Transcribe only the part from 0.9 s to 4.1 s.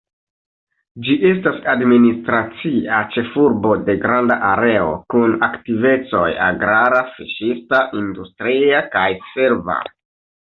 Ĝi estas administracia ĉefurbo de